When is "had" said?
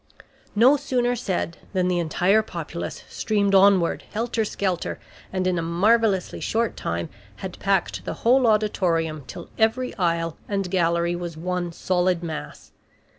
7.35-7.59